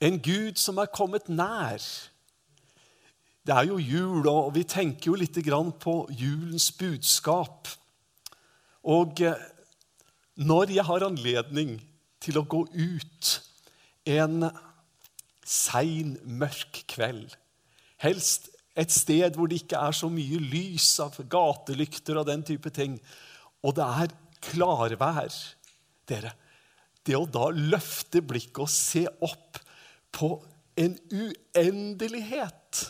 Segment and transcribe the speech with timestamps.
[0.00, 1.82] En Gud som er kommet nær.
[3.44, 5.36] Det er jo jul, og vi tenker jo litt
[5.80, 7.68] på julens budskap.
[8.84, 9.36] Og eh,
[10.40, 11.76] når jeg har anledning
[12.20, 13.30] til å gå ut
[14.08, 14.48] en
[15.44, 17.36] sein, mørk kveld,
[18.00, 18.48] helst
[18.78, 22.96] et sted hvor det ikke er så mye lys av gatelykter og den type ting,
[23.60, 24.14] og det er
[24.50, 25.34] klarvær
[26.08, 26.32] Dere,
[27.06, 29.60] det å da løfte blikket og se opp
[30.12, 30.34] på
[30.80, 32.86] en uendelighet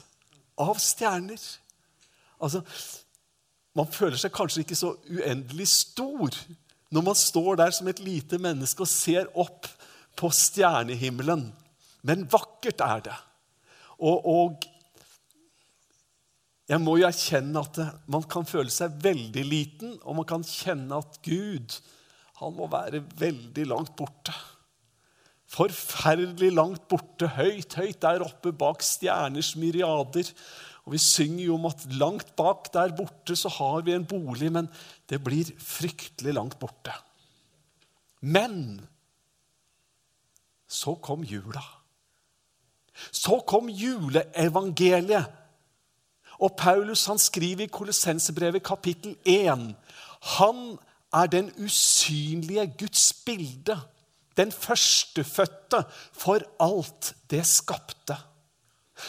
[0.60, 1.40] av stjerner
[2.40, 2.62] Altså,
[3.76, 6.36] Man føler seg kanskje ikke så uendelig stor
[6.90, 9.68] når man står der som et lite menneske og ser opp
[10.18, 11.44] på stjernehimmelen.
[12.02, 13.18] Men vakkert er det.
[14.00, 14.66] Og, og
[16.70, 17.78] jeg må jo erkjenne at
[18.10, 21.78] man kan føle seg veldig liten, og man kan kjenne at Gud
[22.40, 24.34] han må være veldig langt borte.
[25.50, 30.30] Forferdelig langt borte, høyt, høyt der oppe bak stjerners myriader.
[30.86, 34.52] Og Vi synger jo om at langt bak der borte så har vi en bolig,
[34.52, 34.70] men
[35.10, 36.94] det blir fryktelig langt borte.
[38.20, 38.86] Men
[40.70, 41.62] så kom jula.
[43.10, 45.26] Så kom juleevangeliet.
[46.40, 49.74] Og Paulus han skriver i Kolossensebrevet kapittel 1
[50.38, 50.78] Han
[51.12, 53.76] er den usynlige Guds bilde
[54.38, 58.16] den førstefødte for alt det skapte.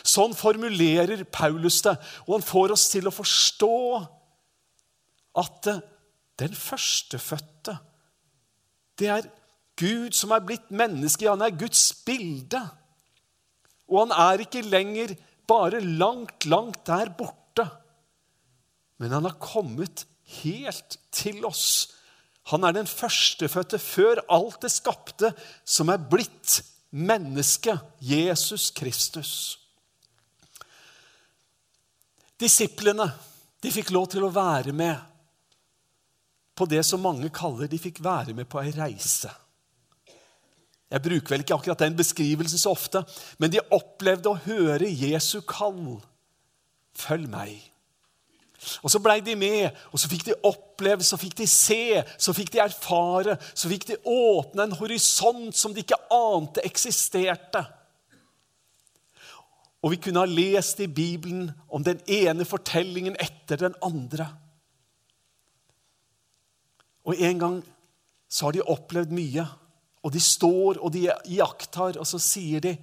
[0.08, 1.98] Sånn formulerer Paulus det,
[2.28, 3.76] og han får oss til å forstå
[5.42, 5.72] at
[6.42, 7.78] den førstefødte,
[9.00, 9.30] det er
[9.82, 11.30] Gud som er blitt menneske.
[11.30, 12.60] Han er Guds bilde.
[13.90, 15.16] Og han er ikke lenger
[15.50, 17.66] bare langt, langt der borte.
[19.02, 20.06] Men han har kommet
[20.44, 21.66] helt til oss
[22.50, 25.32] han er den førstefødte før alt det skapte,
[25.64, 26.62] som er blitt
[26.92, 29.34] menneske, Jesus Kristus.
[32.42, 33.12] Disiplene
[33.62, 34.98] de fikk lov til å være med
[36.58, 39.30] på det som mange kaller de fikk være med på ei reise.
[40.92, 43.04] Jeg bruker vel ikke akkurat den beskrivelsen så ofte,
[43.40, 46.02] men de opplevde å høre Jesu kall.
[46.98, 47.71] Følg meg.
[48.84, 52.34] Og Så blei de med, og så fikk de oppleve, så fikk de se, så
[52.34, 53.38] fikk de erfare.
[53.54, 57.64] Så fikk de åpne en horisont som de ikke ante eksisterte.
[59.82, 64.30] Og vi kunne ha lest i Bibelen om den ene fortellingen etter den andre.
[67.02, 67.62] Og en gang
[68.30, 69.48] så har de opplevd mye,
[70.06, 72.78] og de står og de iakttar, og så sier de,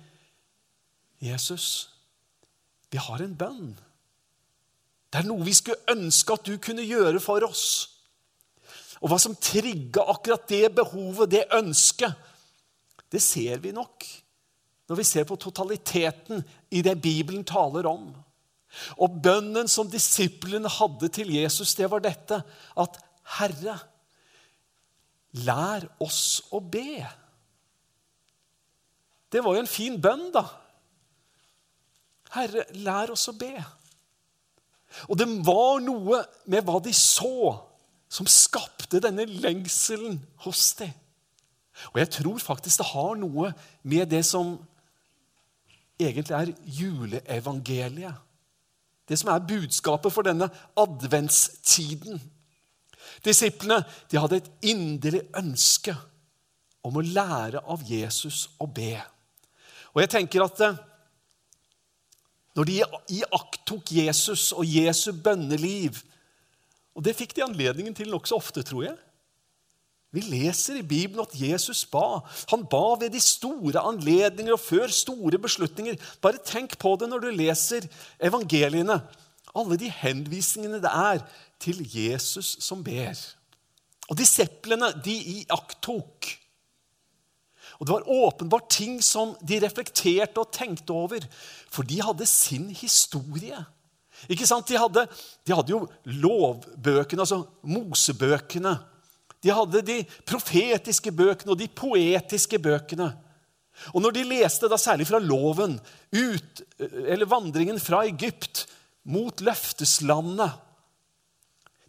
[1.22, 1.90] 'Jesus,
[2.90, 3.88] vi har en bønn.'
[5.08, 7.66] Det er noe vi skulle ønske at du kunne gjøre for oss.
[9.00, 12.12] Og hva som trigga akkurat det behovet, det ønsket,
[13.08, 14.04] det ser vi nok
[14.88, 16.41] når vi ser på totaliteten
[16.72, 18.08] i det Bibelen taler om.
[18.96, 22.40] Og bønnen som disiplene hadde til Jesus, det var dette
[22.76, 22.96] at
[23.38, 23.76] Herre,
[25.44, 27.04] lær oss å be.
[29.28, 30.46] Det var jo en fin bønn, da.
[32.32, 33.52] Herre, lær oss å be.
[35.06, 37.54] Og det var noe med hva de så,
[38.09, 40.94] som skapte denne lengselen hos dem.
[41.92, 43.53] Og jeg tror faktisk det har noe
[43.87, 44.56] med det som
[46.00, 48.25] egentlig er juleevangeliet.
[49.08, 52.19] Det som er budskapet for denne adventstiden.
[53.25, 55.94] Disiplene de hadde et inderlig ønske
[56.84, 58.98] om å lære av Jesus å be.
[59.94, 60.76] Og jeg tenker at eh,
[62.58, 62.78] når de
[63.20, 66.00] iakttok Jesus og Jesu bønneliv.
[66.98, 68.96] Og det fikk de anledningen til nokså ofte, tror jeg.
[70.10, 72.24] Vi leser i Bibelen at Jesus ba.
[72.50, 76.00] Han ba ved de store anledninger og før store beslutninger.
[76.24, 77.86] Bare tenk på det når du leser
[78.19, 78.96] evangeliene.
[79.54, 81.22] Alle de henvisningene det er
[81.62, 83.20] til Jesus som ber.
[84.08, 86.32] Og disiplene de iakttok.
[87.78, 91.22] Og Det var åpenbart ting som de reflekterte og tenkte over,
[91.70, 93.58] for de hadde sin historie.
[94.26, 94.66] Ikke sant?
[94.66, 95.04] De hadde,
[95.46, 98.75] de hadde jo lovbøkene, altså Mosebøkene.
[99.44, 103.12] De hadde de profetiske bøkene og de poetiske bøkene.
[103.94, 105.76] Og når de leste, da særlig fra loven,
[106.10, 108.66] ut, eller vandringen fra Egypt
[109.08, 110.64] mot løfteslandet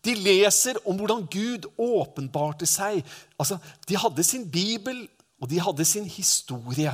[0.05, 3.01] De leser om hvordan Gud åpenbarte seg.
[3.41, 3.57] Altså,
[3.89, 5.01] De hadde sin bibel
[5.39, 6.91] og de hadde sin historie.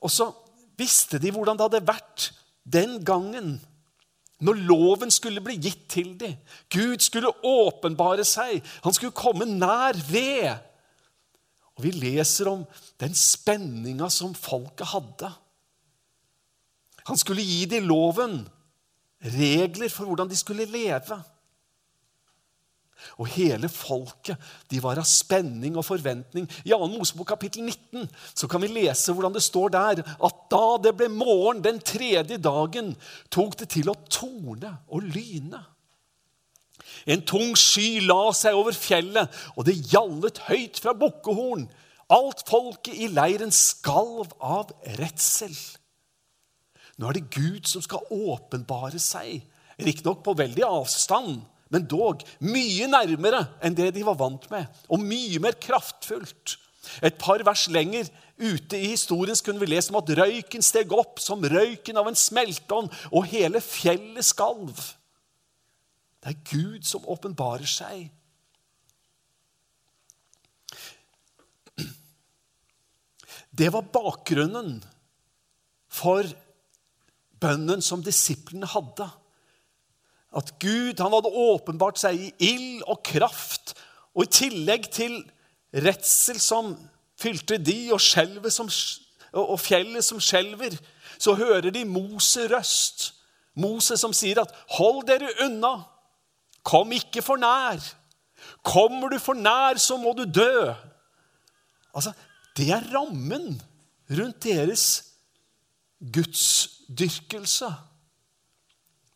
[0.00, 0.30] Og så
[0.80, 2.30] visste de hvordan det hadde vært
[2.64, 3.58] den gangen
[4.40, 6.38] når loven skulle bli gitt til dem.
[6.72, 8.64] Gud skulle åpenbare seg.
[8.84, 10.56] Han skulle komme nær ved.
[11.76, 12.64] Og Vi leser om
[13.00, 15.30] den spenninga som folket hadde.
[17.08, 18.42] Han skulle gi dem loven,
[19.20, 21.20] regler for hvordan de skulle leve.
[23.20, 24.38] Og hele folket
[24.70, 26.46] de var av spenning og forventning.
[26.64, 26.88] I 2.
[26.92, 31.10] Mosebok kapittel 19 så kan vi lese hvordan det står der at da det ble
[31.12, 32.94] morgen den tredje dagen,
[33.30, 35.62] tok det til å torne og lyne.
[37.06, 41.68] En tung sky la seg over fjellet, og det gjallet høyt fra bukkehorn.
[42.10, 45.54] Alt folket i leiren skalv av redsel.
[46.98, 49.40] Nå er det Gud som skal åpenbare seg,
[49.80, 51.38] riktignok på veldig avstand,
[51.70, 56.56] men dog mye nærmere enn det de var vant med, og mye mer kraftfullt.
[57.04, 58.08] Et par vers lenger
[58.40, 62.18] ute i historien kunne vi lese om at røyken steg opp som røyken av en
[62.18, 64.80] smelteovn, og hele fjellet skalv.
[66.20, 68.08] Det er Gud som åpenbarer seg.
[73.50, 74.78] Det var bakgrunnen
[75.90, 76.24] for
[77.40, 79.08] bønnen som disiplene hadde.
[80.36, 83.74] At Gud han hadde åpenbart seg i ild og kraft,
[84.14, 85.18] og i tillegg til
[85.74, 86.74] redsel som
[87.20, 88.70] fylte de, og, som,
[89.36, 90.76] og fjellet som skjelver,
[91.20, 93.10] så hører de Moses røst.
[93.60, 95.84] Moses som sier at 'hold dere unna',
[96.64, 97.94] 'kom ikke for nær'.
[98.64, 100.74] 'Kommer du for nær, så må du dø'.
[101.94, 102.12] Altså,
[102.56, 103.62] Det er rammen
[104.10, 105.04] rundt deres
[106.12, 107.74] gudsdyrkelse.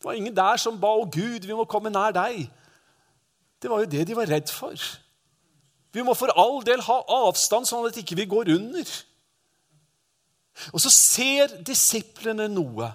[0.04, 2.50] Det var ingen der som ba 'Å, Gud, vi må komme nær deg'.
[3.62, 4.76] Det var jo det de var redd for.
[5.92, 8.90] Vi må for all del ha avstand, sånn at ikke vi ikke går under.
[10.74, 12.90] Og så ser disiplene noe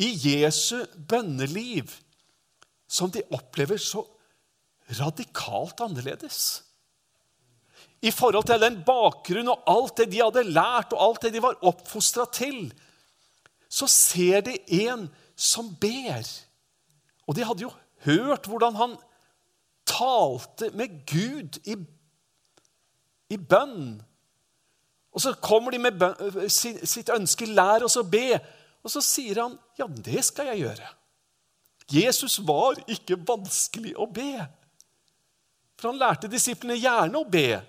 [0.00, 1.92] i Jesu bønneliv
[2.88, 4.00] som de opplever så
[4.96, 6.62] radikalt annerledes.
[8.00, 11.44] I forhold til den bakgrunnen og alt det de hadde lært, og alt det de
[11.44, 12.72] var oppfostra til,
[13.68, 14.56] så ser de
[14.88, 16.24] en som ber.
[17.26, 17.72] Og de hadde jo
[18.04, 18.96] hørt hvordan han
[19.88, 21.76] talte med Gud i,
[23.32, 24.02] i bønn.
[25.14, 28.40] Og så kommer de med bønn, sitt ønske 'lær oss å be'.
[28.84, 30.92] Og så sier han 'ja, det skal jeg gjøre'.
[31.92, 34.46] Jesus var ikke vanskelig å be.
[35.76, 37.60] For han lærte disiplene gjerne å be.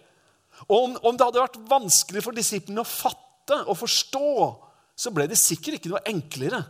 [0.70, 4.30] Og om, om det hadde vært vanskelig for disiplene å fatte og forstå,
[4.96, 6.62] så ble det sikkert ikke noe enklere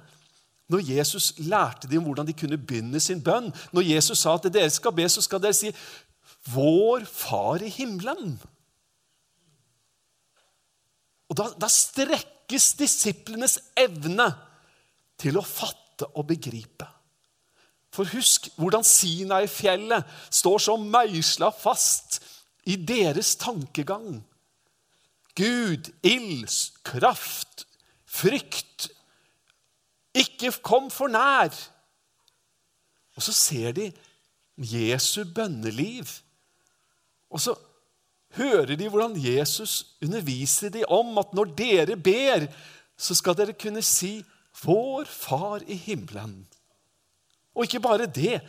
[0.69, 4.69] når Jesus lærte dem hvordan de kunne begynne sin bønn, når Jesus sa at dere
[4.73, 5.71] skal be, så skal dere si
[6.45, 8.37] 'Vår Far i himmelen'.
[11.29, 14.27] Og da, da strekkes disiplenes evne
[15.17, 16.87] til å fatte og begripe.
[17.95, 22.19] For husk hvordan Sinai-fjellet står så meisla fast
[22.67, 24.19] i deres tankegang.
[25.35, 26.51] Gud, ild,
[26.83, 27.65] kraft,
[28.05, 28.89] frykt,
[30.15, 31.53] ikke kom for nær.
[33.15, 33.89] Og så ser de
[34.57, 36.07] Jesu bønneliv.
[37.31, 37.55] Og så
[38.35, 42.47] hører de hvordan Jesus underviser dem om at når dere ber,
[42.97, 44.23] så skal dere kunne si
[44.63, 46.45] 'Vår Far i himmelen'.
[47.55, 48.41] Og ikke bare det.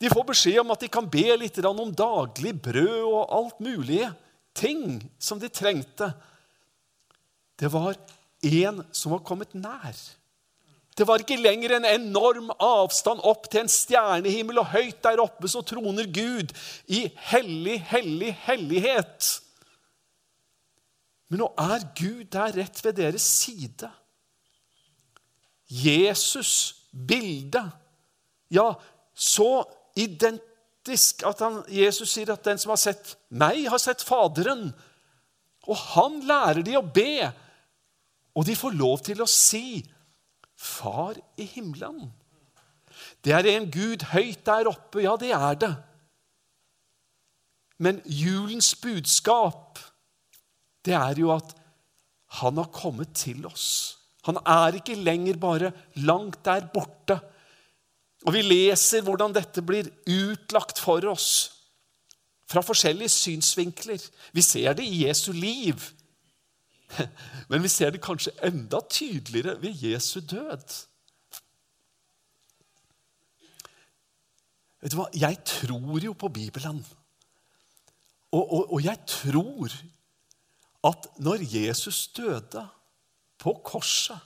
[0.00, 4.12] De får beskjed om at de kan be litt om daglig brød og alt mulige
[4.54, 6.12] ting som de trengte.
[7.60, 7.96] Det var
[8.42, 9.94] en som var kommet nær.
[10.96, 15.48] Det var ikke lenger en enorm avstand opp til en stjernehimmel, og høyt der oppe
[15.48, 16.52] så troner Gud
[16.92, 19.30] i hellig, hellig hellighet.
[21.32, 23.88] Men nå er Gud der rett ved deres side.
[25.72, 27.72] Jesus' bildet
[28.52, 28.74] Ja,
[29.14, 29.62] så
[29.96, 34.66] identisk at han, Jesus sier at den som har sett meg, har sett Faderen.
[35.64, 37.30] Og han lærer de å be,
[38.36, 39.80] og de får lov til å si
[40.62, 42.12] Far i himmelen.
[43.24, 45.02] Det er en Gud høyt der oppe.
[45.02, 45.72] Ja, det er det.
[47.82, 49.80] Men julens budskap,
[50.86, 51.54] det er jo at
[52.42, 53.98] han har kommet til oss.
[54.28, 57.18] Han er ikke lenger bare langt der borte.
[58.22, 61.30] Og vi leser hvordan dette blir utlagt for oss
[62.46, 64.02] fra forskjellige synsvinkler.
[64.32, 65.80] Vi ser det i Jesu liv.
[67.50, 70.66] Men vi ser det kanskje enda tydeligere ved Jesu død.
[74.82, 75.08] Vet du hva?
[75.14, 76.82] Jeg tror jo på Bibelen.
[78.32, 79.74] Og, og, og jeg tror
[80.84, 82.66] at når Jesus døde
[83.38, 84.18] på korset,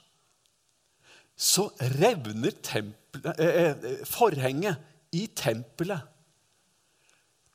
[1.37, 4.77] så revner tempelet, eh, eh, forhenget
[5.13, 6.01] i tempelet.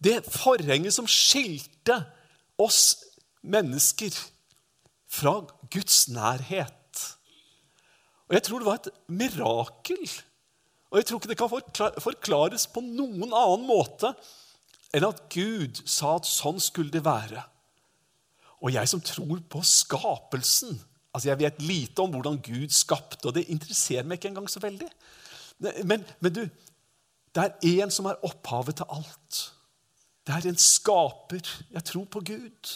[0.03, 2.03] Det forhenget som skilte
[2.57, 2.95] oss
[3.41, 4.13] mennesker
[5.11, 5.33] fra
[5.71, 7.01] Guds nærhet.
[8.29, 10.05] Og Jeg tror det var et mirakel.
[10.91, 11.51] Og jeg tror ikke det kan
[12.03, 14.13] forklares på noen annen måte
[14.91, 17.43] enn at Gud sa at sånn skulle det være.
[18.61, 20.79] Og jeg som tror på skapelsen
[21.11, 24.61] altså Jeg vet lite om hvordan Gud skapte, og det interesserer meg ikke engang så
[24.63, 24.87] veldig.
[25.83, 26.45] Men, men du,
[27.35, 29.39] det er én som er opphavet til alt.
[30.23, 31.51] Det er en skaper.
[31.67, 32.71] Jeg tror på Gud.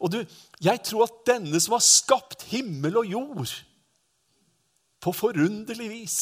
[0.00, 0.18] Og du,
[0.62, 3.54] jeg tror at denne som har skapt himmel og jord
[5.02, 6.18] på forunderlig vis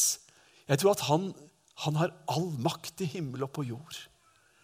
[0.67, 1.31] Jeg tror at han,
[1.83, 3.97] han har all makt i himmel og på jord.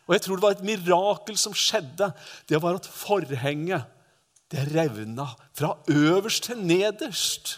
[0.08, 2.14] Og jeg tror det var et mirakel som skjedde.
[2.48, 3.84] Det var at forhenget
[4.52, 5.26] det revna
[5.58, 7.58] fra øverst til nederst.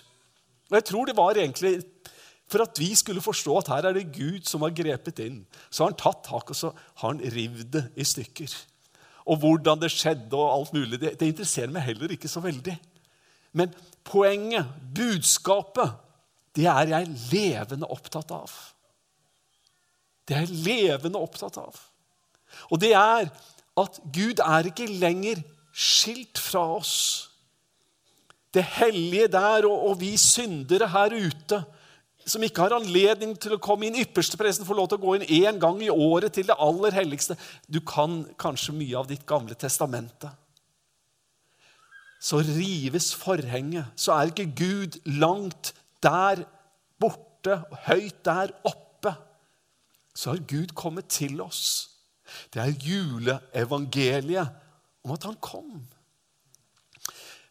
[0.71, 1.83] Og jeg tror det var egentlig
[2.49, 5.43] for at vi skulle forstå at her er det Gud som har grepet inn.
[5.69, 8.55] Så har han tatt tak og så har han rivd det i stykker.
[9.29, 12.75] Og hvordan det skjedde, og alt mulig, det, det interesserer meg heller ikke så veldig.
[13.57, 13.73] Men
[14.07, 15.93] poenget, budskapet,
[16.57, 18.51] det er jeg levende opptatt av.
[20.27, 21.77] Det er jeg levende opptatt av.
[22.69, 23.29] Og det er
[23.79, 25.41] at Gud er ikke lenger
[25.73, 26.95] skilt fra oss.
[28.53, 31.61] Det hellige der og, og vi syndere her ute
[32.29, 33.97] som ikke har anledning til å komme inn.
[34.03, 37.37] Ypperstepresten får lov til å gå inn én gang i året til det aller helligste.
[37.67, 40.31] Du kan kanskje mye av ditt gamle testamente.
[42.19, 43.91] Så rives forhenget.
[43.95, 46.43] Så er ikke Gud langt der
[46.99, 49.15] borte, høyt der oppe.
[50.15, 51.89] Så har Gud kommet til oss.
[52.53, 54.51] Det er juleevangeliet
[55.03, 55.87] om at han kom.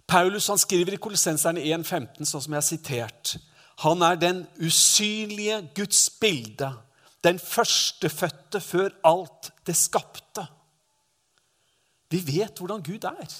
[0.09, 3.35] Paulus han skriver i Kolossenserne 1,15, sånn som jeg har sitert.
[3.85, 6.73] Han er den usynlige Guds bilde,
[7.25, 10.47] den førstefødte før alt det skapte.
[12.11, 13.35] Vi vet hvordan Gud er.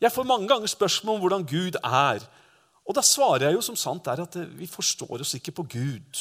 [0.00, 2.24] Jeg får mange ganger spørsmål om hvordan Gud er.
[2.88, 6.20] Og da svarer jeg jo som sant er at vi forstår oss ikke på Gud.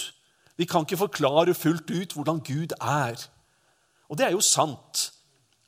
[0.58, 3.28] Vi kan ikke forklare fullt ut hvordan Gud er.
[4.10, 5.12] Og det er jo sant.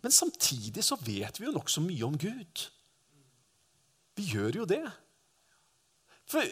[0.03, 2.65] Men samtidig så vet vi jo nokså mye om Gud.
[4.15, 4.84] Vi gjør jo det.
[6.29, 6.45] For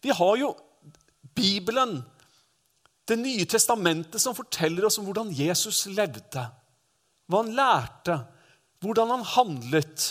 [0.00, 0.54] vi har jo
[1.36, 2.02] Bibelen,
[3.08, 6.44] Det nye testamentet, som forteller oss om hvordan Jesus levde.
[7.26, 8.14] Hva han lærte,
[8.78, 10.04] hvordan han handlet.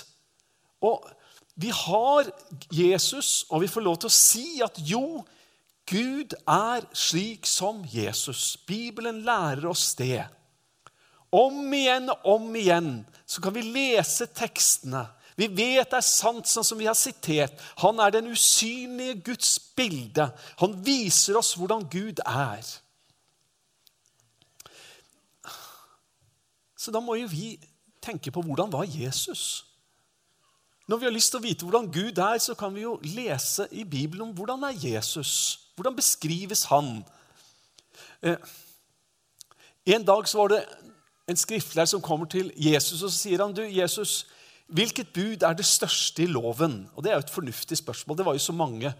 [0.84, 1.06] Og
[1.56, 2.28] vi har
[2.76, 5.22] Jesus, og vi får lov til å si at jo,
[5.88, 8.58] Gud er slik som Jesus.
[8.68, 10.26] Bibelen lærer oss det.
[11.32, 12.92] Om igjen og om igjen
[13.24, 15.06] så kan vi lese tekstene
[15.40, 17.56] vi vet det er sant, sånn som vi har sitert.
[17.80, 20.26] Han er den usynlige Guds bilde.
[20.60, 22.66] Han viser oss hvordan Gud er.
[26.80, 27.54] Så da må jo vi
[28.04, 29.64] tenke på hvordan var Jesus?
[30.90, 33.68] Når vi har lyst til å vite hvordan Gud er, så kan vi jo lese
[33.72, 35.32] i Bibelen om hvordan er Jesus.
[35.78, 36.98] Hvordan beskrives han?
[38.26, 38.36] Eh,
[39.86, 40.60] en dag så var det
[41.30, 44.26] en skriftlærer som kommer til Jesus og så sier han, du, Jesus,
[44.70, 46.84] Hvilket bud er det største i loven?
[46.96, 48.18] Og Det er jo et fornuftig spørsmål.
[48.18, 48.94] Det var jo så mange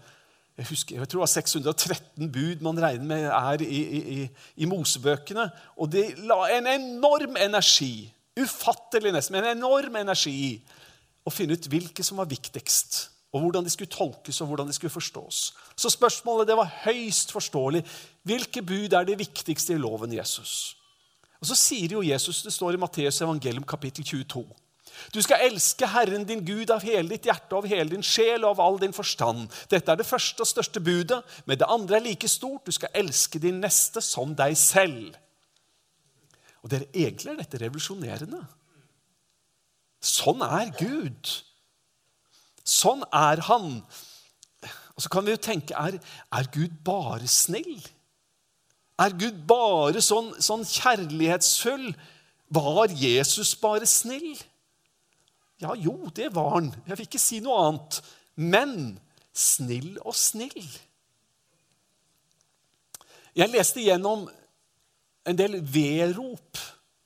[0.58, 3.78] Jeg, husker, jeg tror det var 613 bud man regner med er i,
[4.22, 5.46] i, i Mosebøkene.
[5.76, 10.50] Og det la en enorm energi, ufattelig nesten, men en enorm energi i
[11.24, 13.00] å finne ut hvilke som var viktigst,
[13.32, 15.40] og hvordan de skulle tolkes og hvordan de skulle forstås.
[15.76, 17.84] Så spørsmålet det var høyst forståelig.
[18.26, 20.76] Hvilke bud er det viktigste i loven Jesus?
[21.40, 24.44] Og Så sier jo Jesus, det står i Matteus evangelium kapittel 22
[25.14, 28.54] du skal elske Herren din Gud av hele ditt hjerte, av hele din sjel og
[28.54, 29.48] av all din forstand.
[29.72, 32.66] Dette er det første og største budet, men det andre er like stort.
[32.66, 35.16] Du skal elske din neste som deg selv.
[36.62, 38.42] Og dere, Egentlig er dette revolusjonerende.
[40.00, 41.32] Sånn er Gud.
[42.64, 43.80] Sånn er han.
[44.94, 45.98] Og så kan vi jo tenke er,
[46.32, 47.80] er Gud bare snill?
[49.00, 51.90] Er Gud bare sånn, sånn kjærlighetsfull?
[52.52, 54.34] Var Jesus bare snill?
[55.60, 56.70] Ja, jo, det var han.
[56.86, 58.00] Jeg vil ikke si noe annet.
[58.40, 58.74] Men
[59.36, 60.68] snill og snill.
[63.36, 64.26] Jeg leste gjennom
[65.28, 66.58] en del vedrop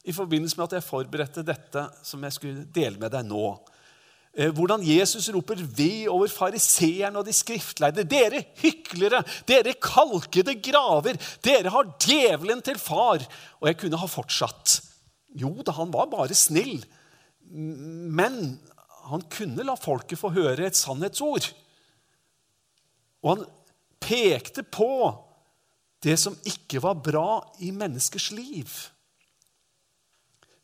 [0.04, 3.46] i forbindelse med at jeg forberedte dette som jeg skulle dele med deg nå.
[4.34, 8.06] Eh, hvordan Jesus roper ved over fariseerne og de skriftleide.
[8.08, 13.22] Dere hyklere, dere kalkede graver, dere har djevelen til far.
[13.60, 14.80] Og jeg kunne ha fortsatt.
[15.34, 16.82] Jo da, han var bare snill.
[17.50, 18.58] Men
[19.10, 21.50] han kunne la folket få høre et sannhetsord.
[23.24, 23.44] Og han
[24.04, 24.88] pekte på
[26.04, 27.28] det som ikke var bra
[27.64, 28.68] i menneskers liv.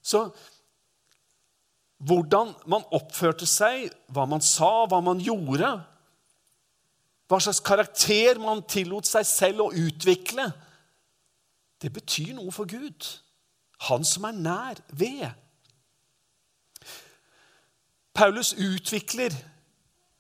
[0.01, 0.27] Så
[2.01, 5.69] hvordan man oppførte seg, hva man sa, hva man gjorde.
[7.29, 10.49] Hva slags karakter man tillot seg selv å utvikle.
[11.81, 13.05] Det betyr noe for Gud.
[13.89, 15.29] Han som er nær ved.
[18.15, 19.35] Paulus utvikler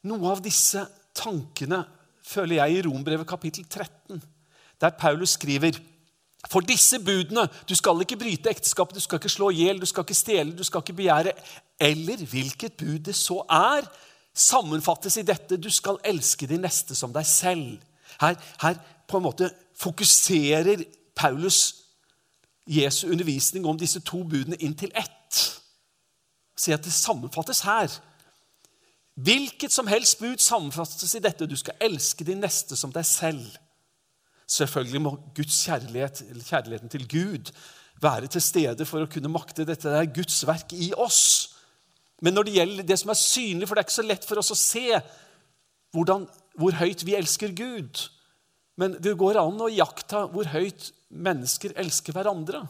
[0.06, 0.82] noe av disse
[1.16, 1.82] tankene,
[2.25, 4.20] føler jeg, i Rombrevet kapittel 13,
[4.80, 5.76] der Paulus skriver
[6.49, 9.87] for disse budene Du skal ikke bryte ekteskapet, du skal ikke slå i hjel, du
[9.87, 11.35] skal ikke stjele, du skal ikke begjære.
[11.80, 13.85] Eller hvilket bud det så er,
[14.35, 17.76] sammenfattes i dette du skal elske din neste som deg selv.
[18.20, 20.85] Her, her på en måte fokuserer
[21.16, 21.75] Paulus
[22.66, 25.60] Jesu undervisning om disse to budene inn til ett.
[26.61, 27.93] Si at det sammenfattes her.
[29.21, 31.49] Hvilket som helst bud sammenfattes i dette.
[31.49, 33.47] Du skal elske din neste som deg selv.
[34.50, 37.52] Selvfølgelig må Guds kjærlighet, eller kjærligheten til Gud
[38.02, 39.88] være til stede for å kunne makte dette.
[39.88, 41.23] Det er Guds verk i oss.
[42.21, 44.40] Men når det gjelder det som er synlig, for det er ikke så lett for
[44.40, 44.87] oss å se
[45.95, 46.26] hvordan,
[46.61, 48.09] hvor høyt vi elsker Gud
[48.79, 52.62] Men det går an å iaktta hvor høyt mennesker elsker hverandre.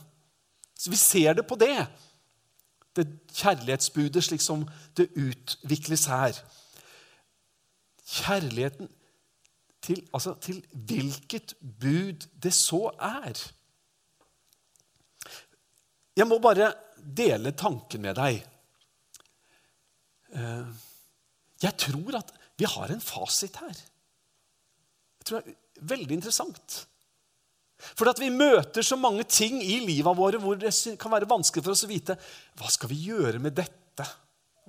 [0.75, 1.87] Så Vi ser det på det.
[2.97, 4.65] Det kjærlighetsbudet slik som
[4.97, 6.39] det utvikles her.
[8.11, 8.91] Kjærligheten
[9.83, 13.39] til, altså, til hvilket bud det så er.
[16.17, 16.73] Jeg må bare
[17.17, 18.43] dele tanken med deg.
[20.35, 20.67] Eh,
[21.63, 23.81] jeg tror at vi har en fasit her.
[25.21, 26.81] Jeg tror det er veldig interessant.
[27.99, 31.65] For at vi møter så mange ting i livet våre hvor det kan være vanskelig
[31.65, 32.17] for oss å vite
[32.61, 34.07] hva skal vi gjøre med dette.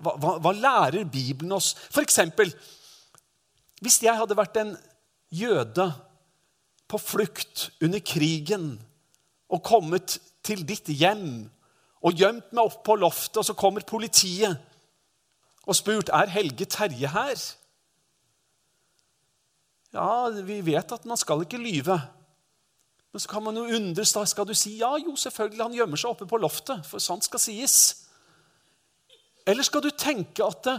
[0.02, 1.74] Hva, hva, hva lærer Bibelen oss?
[1.92, 2.54] For eksempel,
[3.82, 4.76] hvis jeg hadde vært en
[5.32, 5.88] jøde
[6.92, 8.74] på flukt under krigen
[9.52, 11.46] og kommet til ditt hjem
[12.02, 14.58] og gjemt meg opp på loftet, og så kommer politiet
[15.70, 17.42] og spurt er Helge Terje her.
[19.94, 22.00] Ja, vi vet at man skal ikke lyve.
[23.12, 26.00] Men så kan man jo undres, da skal du si ja, jo, selvfølgelig, han gjemmer
[26.00, 27.78] seg oppe på loftet, for sant skal sies.
[29.48, 30.78] Eller skal du tenke at det,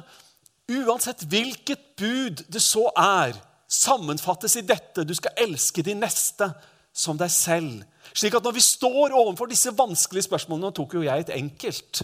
[0.72, 3.36] uansett hvilket bud det så er,
[3.72, 6.48] sammenfattes i dette du skal elske din neste
[6.92, 7.84] som deg selv.
[8.12, 12.02] Slik at når vi står overfor disse vanskelige spørsmålene Nå tok jo jeg et enkelt.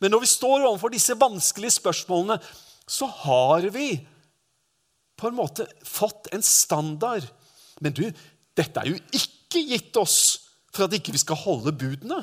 [0.00, 2.38] Men når vi står overfor disse vanskelige spørsmålene,
[2.88, 3.90] så har vi
[5.18, 7.26] på en måte fått en standard.
[7.84, 8.06] Men du,
[8.56, 10.18] dette er jo ikke ikke gitt oss
[10.74, 12.20] for at ikke vi skal holde budene.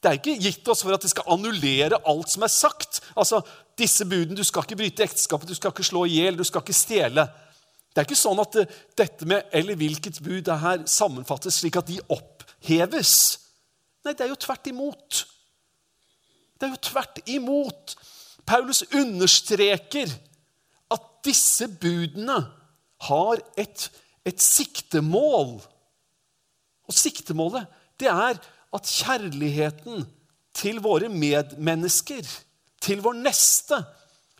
[0.00, 3.00] Det er ikke gitt oss for at det skal annullere alt som er sagt.
[3.18, 3.40] Altså,
[3.78, 6.62] disse budene, Du skal ikke bryte ekteskapet, du skal ikke slå i hjel, du skal
[6.62, 7.26] ikke stjele.
[7.90, 8.66] Det er ikke sånn at det,
[8.98, 13.14] dette med eller hvilket bud det her sammenfattes slik at de oppheves.
[14.04, 15.22] Nei, det er jo tvert imot.
[16.56, 17.96] Det er jo tvert imot.
[18.46, 20.12] Paulus understreker
[20.92, 22.36] at disse budene
[23.08, 23.88] har et,
[24.28, 25.56] et siktemål.
[26.86, 27.66] Og siktemålet
[28.00, 28.38] det er
[28.76, 30.04] at kjærligheten
[30.56, 32.24] til våre medmennesker,
[32.82, 33.78] til vår neste,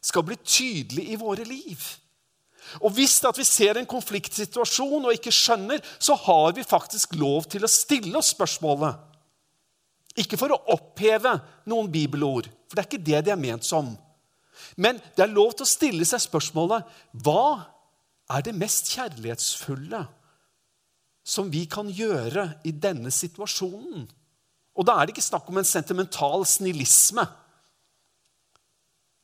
[0.06, 1.80] skal bli tydelig i våre liv.
[2.82, 7.64] Og Hvis vi ser en konfliktsituasjon og ikke skjønner, så har vi faktisk lov til
[7.64, 8.96] å stille oss spørsmålet.
[10.16, 11.37] Ikke for å oppheve
[11.68, 13.92] noen bibelord, for det er ikke det de er ment som.
[14.76, 16.87] Men det er lov til å stille seg spørsmålet
[17.24, 17.66] hva
[18.32, 20.00] er det mest kjærlighetsfulle
[21.26, 24.06] som vi kan gjøre i denne situasjonen.
[24.76, 27.24] Og da er det ikke snakk om en sentimental snillisme.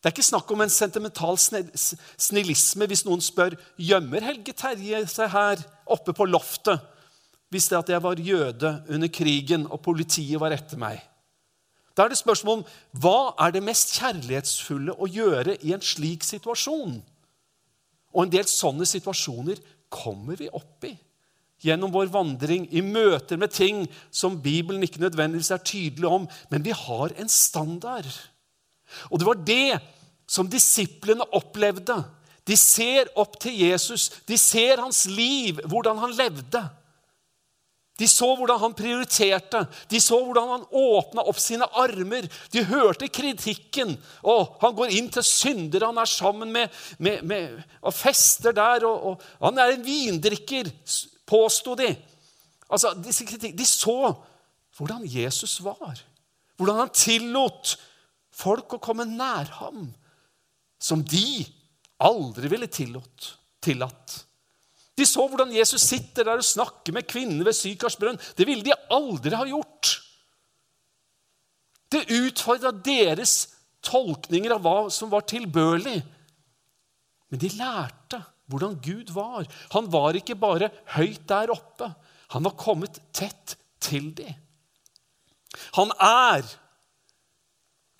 [0.02, 5.30] Det er ikke snakk om en sentimental snillisme hvis noen spør gjemmer Helge Terje seg
[5.30, 6.88] her oppe på loftet
[7.52, 10.96] hvis det at jeg var jøde under krigen og politiet var etter meg.
[11.92, 12.66] Da er det spørsmål om
[13.04, 16.96] hva er det mest kjærlighetsfulle å gjøre i en slik situasjon?
[18.16, 19.60] Og en del sånne situasjoner
[19.92, 20.94] kommer vi opp i
[21.62, 26.28] gjennom vår vandring, i møter med ting som Bibelen ikke nødvendigvis er tydelig om.
[26.50, 28.08] Men vi har en standard.
[29.10, 29.80] Og det var det
[30.28, 32.02] som disiplene opplevde.
[32.48, 34.10] De ser opp til Jesus.
[34.26, 36.62] De ser hans liv, hvordan han levde.
[38.00, 42.24] De så hvordan han prioriterte, de så hvordan han åpna opp sine armer.
[42.50, 43.92] De hørte kritikken.
[44.24, 48.88] Å, han går inn til syndere han er sammen med, med, med og fester der.
[48.88, 50.72] Og, og, han er en vindrikker
[51.32, 51.88] påsto de.
[52.68, 53.96] Altså, de, de så
[54.76, 56.00] hvordan Jesus var.
[56.56, 57.74] Hvordan han tillot
[58.32, 59.88] folk å komme nær ham
[60.82, 61.44] som de
[62.02, 64.16] aldri ville tillot, tillatt.
[64.98, 68.20] De så hvordan Jesus sitter der og snakker med kvinner ved Sykars brønn.
[68.36, 69.92] Det ville de aldri ha gjort.
[71.92, 73.36] Det utfordra deres
[73.84, 75.98] tolkninger av hva som var tilbørlig.
[77.32, 78.20] Men de lærte
[78.52, 79.48] hvordan Gud var.
[79.72, 81.88] Han var ikke bare høyt der oppe.
[82.36, 84.36] Han var kommet tett til dem.
[85.76, 86.46] Han er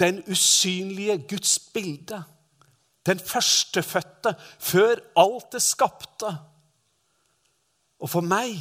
[0.00, 2.22] den usynlige Guds bilde.
[3.06, 6.30] Den førstefødte før alt det skapte.
[8.02, 8.56] Og for meg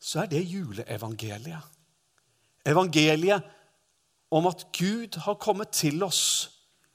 [0.00, 1.64] så er det juleevangeliet.
[2.66, 3.44] Evangeliet
[4.30, 6.50] om at Gud har kommet til oss,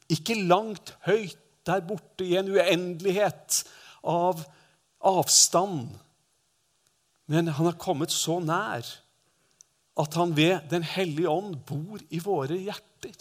[0.10, 3.64] ikke langt høyt der borte i en uendelighet
[4.06, 4.44] av
[5.06, 5.90] avstand,
[7.26, 8.86] men han har kommet så nær
[9.96, 13.16] at han ved Den hellige ånd bor i våre hjerter.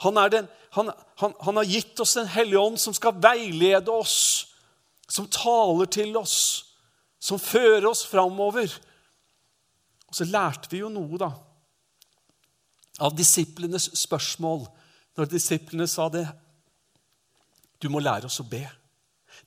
[0.00, 4.46] Han, den, han, han, han, har gitt oss Den hellige ånd, som skal veilede oss,
[5.08, 6.36] som taler til oss,
[7.18, 8.70] som fører oss framover.
[10.08, 11.32] Og så lærte vi jo noe, da,
[13.00, 14.64] av disiplenes spørsmål
[15.18, 16.26] når disiplene sa det.
[17.80, 18.62] Du må lære oss å be.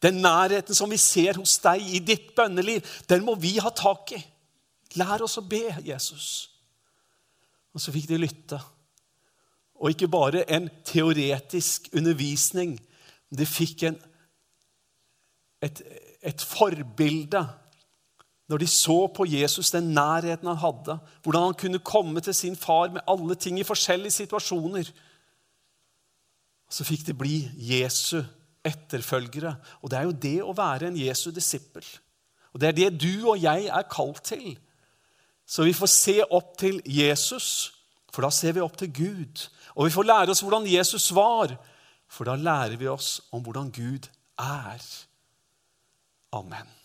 [0.02, 4.16] Den nærheten som vi ser hos deg i ditt bønneliv, den må vi ha tak
[4.18, 4.22] i.
[5.00, 6.28] Lær oss å be, Jesus.
[7.74, 8.60] Og så fikk de lytte.
[9.82, 12.78] Og ikke bare en teoretisk undervisning.
[13.34, 13.98] De fikk en,
[15.66, 15.82] et,
[16.22, 17.42] et forbilde
[18.52, 22.56] når de så på Jesus, den nærheten han hadde, hvordan han kunne komme til sin
[22.60, 24.92] far med alle ting i forskjellige situasjoner.
[26.70, 28.20] Så fikk de bli Jesu
[28.64, 29.56] etterfølgere.
[29.82, 31.86] Og det er jo det å være en Jesu disippel.
[32.54, 34.54] Og det er det du og jeg er kalt til.
[35.46, 37.74] Så vi får se opp til Jesus,
[38.14, 39.48] for da ser vi opp til Gud.
[39.76, 41.56] Og vi får lære oss hvordan Jesus var,
[42.08, 44.08] for da lærer vi oss om hvordan Gud
[44.40, 44.86] er.
[46.34, 46.83] Amen.